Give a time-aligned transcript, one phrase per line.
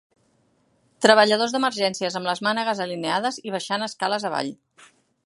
[1.05, 4.55] Treballadors d'emergències amb les mànegues alineades i baixant escales avall.